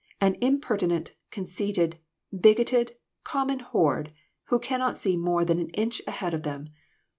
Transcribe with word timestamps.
An 0.19 0.35
impertinent, 0.41 1.11
conceited, 1.29 1.99
bigoted, 2.35 2.93
com 3.23 3.49
mon 3.49 3.59
horde, 3.59 4.11
who 4.45 4.57
cannot 4.57 4.97
see 4.97 5.15
more 5.15 5.45
than 5.45 5.59
an 5.59 5.69
inch 5.75 6.01
ahead 6.07 6.33
of 6.33 6.41
them 6.41 6.69